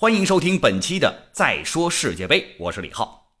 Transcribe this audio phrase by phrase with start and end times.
[0.00, 3.32] 欢迎收听本期的《再说世界杯》，我是李浩。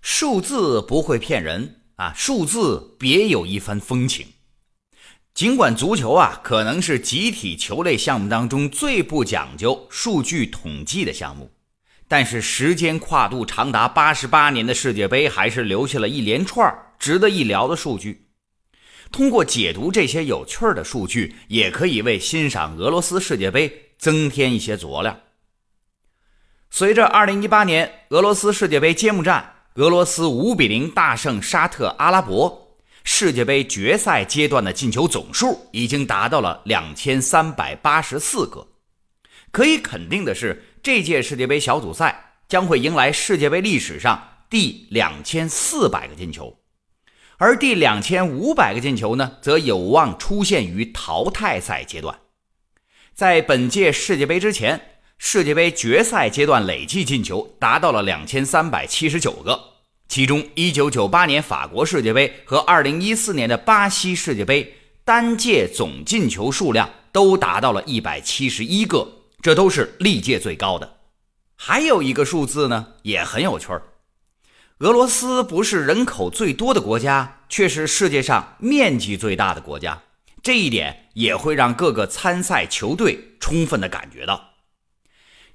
[0.00, 4.26] 数字不会骗人啊，数字别有一番风情。
[5.34, 11.50] 尽管足球啊可能是集体球类项目当中最不讲究数据统计的项目，
[12.08, 18.28] 但是时间跨度长达八十八年的世界杯还是留下了一连串值得一聊的数据。
[19.12, 25.20] 通过解读这些有趣的数据，也可以为欣赏俄罗斯世界杯增添一些佐料。
[26.76, 38.66] 随着2018年俄罗斯世界杯揭幕战，俄罗斯5比0大胜沙特阿拉伯，世界杯决赛阶段的进球总数已经达到了2384个。
[39.52, 46.58] 可以肯定的是，这届世界杯小组赛将会迎来世界杯历史上第2400个进球。
[47.36, 52.18] 而第两千五百个进球呢，则有望出现于淘汰赛阶段。
[53.14, 59.58] 在本届世界杯之前，世界杯决赛阶段累计进球达到了两千三百七十九个，
[60.08, 64.74] 其中一九九八年法国世界杯和二零一四年的巴西世界杯
[65.04, 69.06] 单届总进球数量都达到了一百七十一个，
[69.40, 70.96] 这都是历届最高的。
[71.56, 73.82] 还有一个数字呢，也很有趣儿。
[74.78, 80.02] 俄罗斯不是人口最多的国家，却是世界上面积最大的国家。
[80.42, 84.53] 这一点也会让各个参赛球队充分的感觉到，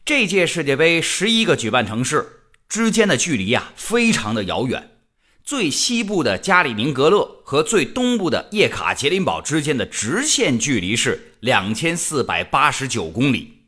[0.09, 4.89] 这届世界杯十一个举办城市之间的距离啊，非常的遥远。
[5.43, 13.65] 最西部的加里宁格勒和最东部的叶卡捷琳堡之间的直线距离是两千四百八十九公里。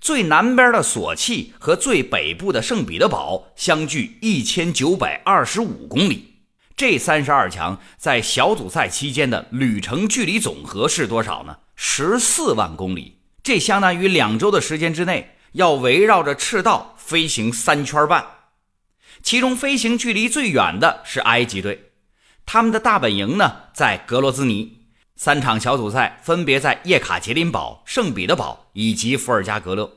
[0.00, 6.40] 最南边的索契和最北部的圣彼得堡相距一千九百二十五公里，
[6.76, 11.58] 这三十二强在小组赛期间的旅程距离总和是多少呢？
[11.76, 18.24] 十四万公里，这相当于两周的时间之内要围绕着赤道飞行三圈半。
[19.22, 21.90] 其中飞行距离最远的是埃及队，
[22.46, 24.78] 他们的大本营呢在格罗兹尼。
[25.16, 29.90] 三场小组赛分别在叶卡捷琳堡、圣彼得堡以及伏尔加格勒。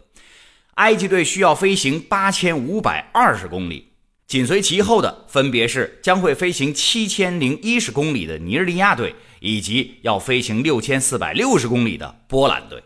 [0.76, 3.94] 埃及队需要飞行八千五百二十公里，
[4.26, 12.82] 紧随其后的分别是将会飞行七千零一十公里的尼日利亚队，以及要飞行六千四百六十公里的波兰队。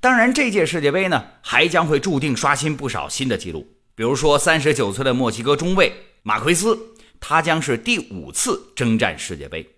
[0.00, 6.78] 当然，这届世界杯呢，还将会注定刷新不少新的纪录，比如说三十九岁的墨西哥中卫马奎斯，
[7.20, 9.76] 他将是第五次征战世界杯。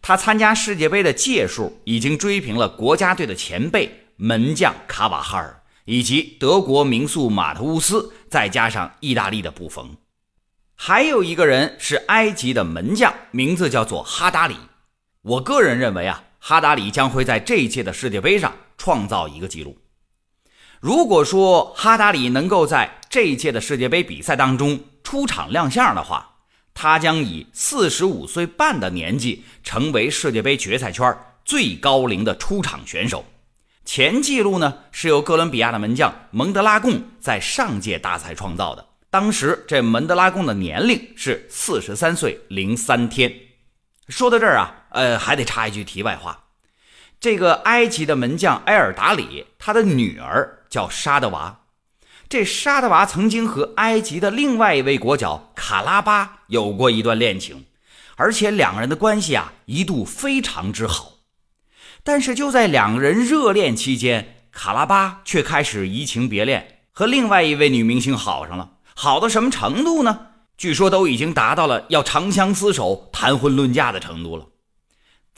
[0.00, 9.98] 他参加世界杯的届数已经追平了国家队的前辈门将卡瓦哈尔以及德国名宿马特乌斯，再加上意大利的布冯，
[10.76, 14.56] 还有一个人是埃及的门将，名字叫做哈达里。
[15.20, 19.76] 我个人认为啊，哈达里将会在这一届的世界杯上创造一个记录。
[20.80, 26.36] 如果说哈达里能够在这一届的世界杯比赛当中出场亮相的话，
[26.72, 33.24] 他将以四十五岁半的年纪成为世界杯决赛圈最高龄的出场选手。
[33.84, 43.34] 前纪录呢是由哥伦比亚的门将蒙德拉贡在上届大赛创造的，当时这蒙德拉贡的年龄是四十三岁零三天。
[44.08, 46.44] 说到这儿啊，呃，还得插一句题外话：
[47.20, 51.62] 这个埃及的门将埃尔达里，他的女儿叫沙德娃。
[52.28, 57.64] 这沙德娃曾经和埃及的另外一位国脚卡拉巴有过一段恋情，
[58.16, 61.14] 而且两个人的关系啊一度非常之好。
[62.04, 68.72] 但是就在两个人热恋期间，卡拉巴却开始移情别恋，和另外一位女明星好上了。
[68.94, 70.26] 好到什么程度呢？
[70.56, 74.46] 据说都已经达到了要长相厮守、谈婚论嫁的程度了。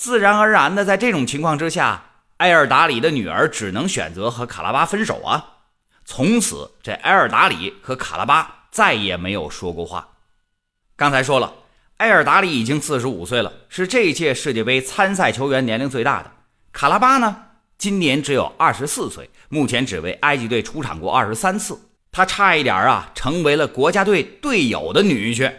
[0.01, 2.03] 自然而然的，在这种情况之下，
[2.39, 5.59] 埃尔达里的女儿只能选择和卡拉巴分手啊。
[6.07, 10.09] 从此，这埃尔达里和卡拉巴再也没有说过话。
[10.97, 11.53] 刚才说了，
[11.99, 16.33] 埃尔达里已经四十五岁了，是这届世界杯参赛球员年龄最大的。
[16.73, 17.37] 卡拉巴呢，
[17.77, 21.79] 今年只有二十四岁，目前只为埃及队出场过二十三次。
[22.11, 25.53] 他差一点啊，成为了国家队队友的女婿。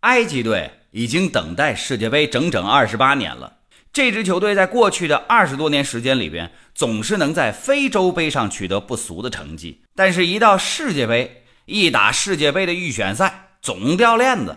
[0.00, 3.58] 埃及队已经等待世界杯整整二十八年了。
[3.92, 14.56] 这支球队在过去的二十多年时间里边，总是能在非洲杯上取得不俗的成绩，但是，一到世界杯，一打世界杯的预选赛，总掉链子。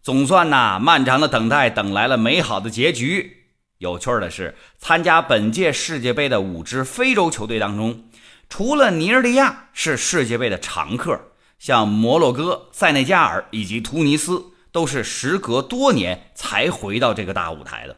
[0.00, 3.46] 总算呐，漫长的等待等来了美好的结局。
[3.78, 8.04] 有趣的是，参加本届世界杯的五支非洲球队当中，
[8.48, 11.20] 除了尼日利亚是世界杯的常客，
[11.58, 14.44] 像摩洛哥、塞内加尔以及突尼斯，
[14.76, 17.96] 都是时隔多年才回到这个大舞台的。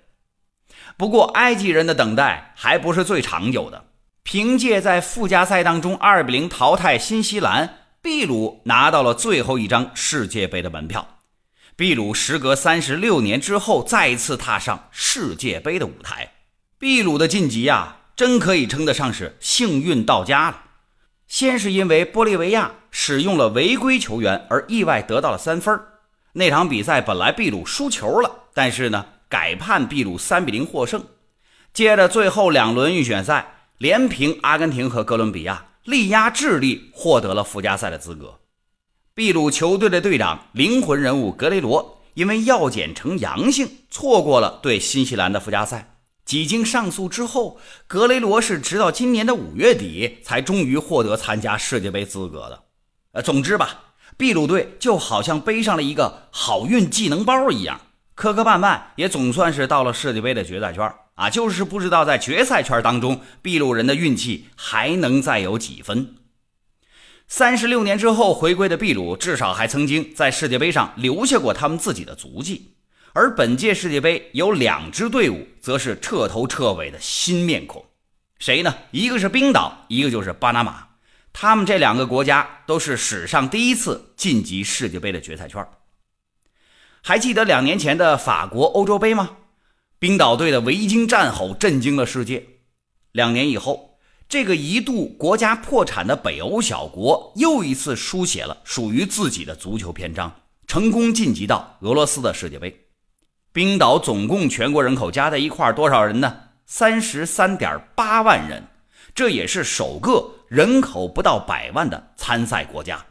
[0.97, 3.87] 不过，埃及人的等待还不是最长久的。
[4.23, 11.19] 凭借在附加赛当中二比零淘汰新西兰，秘鲁拿到了最后一张世界杯的门票。
[11.77, 16.35] 秘鲁时隔三十六年之后再次踏上世界杯的舞台，
[16.79, 20.63] 秘鲁的晋级啊，真可以称得上是幸运到家了。
[21.27, 25.77] 先是因为玻利维亚使用了违规球员而意外得到了三分
[26.39, 31.05] 那场比赛本来秘鲁输球了，但是呢改判秘鲁三比零获胜。
[31.73, 33.55] 接着最后两轮预选赛。
[33.79, 38.41] 连平阿根廷和哥伦比亚，力压智利，获得了附加赛的资格。
[39.15, 45.95] 秘鲁球队的队长灵魂人物格雷罗因为药检呈阳性，错过了对新西兰的附加赛。
[46.25, 52.65] 几经上诉之后，格雷罗是直到今年的五月底才终于获得参加世界杯资格的。
[53.13, 53.88] 呃，总之吧，
[54.19, 57.81] 秘鲁队就好像背上了一个好运技能包一样，
[58.17, 60.93] 磕磕绊绊也总算是到了世界杯的决赛圈。
[61.15, 66.15] 啊，就是不知道在决赛圈当中，秘鲁人的运气还能再有几分。
[67.27, 72.75] 三十六年之后回归的秘鲁，至少还曾经在世界杯上留下过他们自己的足迹。
[73.13, 77.85] 而本届世界杯有两支队伍，则是彻头彻尾的新面孔，
[78.39, 78.75] 谁呢？
[78.91, 80.88] 一个是冰岛，一个就是巴拿马。
[81.41, 85.65] 他们这两个国家都是史上第一次晋级世界杯的决赛圈。
[87.01, 89.37] 还记得两年前的法国欧洲杯吗？
[90.01, 92.45] 冰岛队的维京战吼震惊了世界。
[93.13, 102.77] 两年以后，这个一度国家破产的北欧小国又一次书写了属于自己的足球篇章，成功晋级到俄罗斯的世界杯。
[103.53, 106.37] 冰岛总共全国人口加在一块多少人呢？
[106.67, 108.67] 三十三点八万人，
[109.15, 113.05] 这也是首个人口不到百万的参赛国家。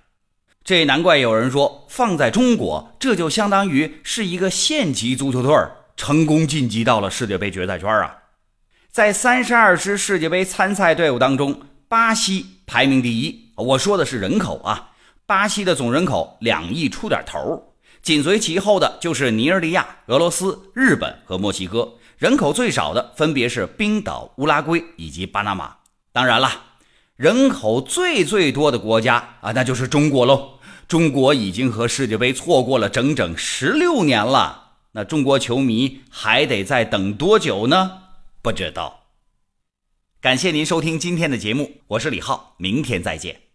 [0.64, 5.54] 这难怪有人说，放在中国，这就相当于是一个县级足球队。
[5.96, 8.16] 成功晋级到了世界杯决赛圈啊！
[8.92, 13.52] 在三十二支世界杯参赛队伍当中，巴西排名第一。
[13.56, 14.92] 我说的是人口啊，
[15.26, 17.74] 巴西的总人口两亿出点头。
[18.04, 21.94] 紧随其后的就是尼日利亚、俄罗斯、日本和墨西哥。
[22.18, 25.76] 人口最少的分别是冰岛、乌拉圭以及巴拿马。
[26.12, 26.52] 当然了，
[27.18, 30.60] 人口最最多的国家啊，那就是中国喽。
[30.88, 34.76] 中国已经和世界杯错过了整整十六年了。
[34.92, 38.04] 那中国球迷还得再等多久呢？
[38.42, 39.08] 不知道。
[40.22, 43.47] 感谢您收听今天的节目，我是李浩，明天再见。